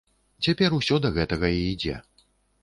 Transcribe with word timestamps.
Цяпер 0.45 0.75
усё 0.77 0.97
да 1.03 1.11
гэтага 1.19 1.53
і 1.59 1.61
ідзе. 1.75 1.95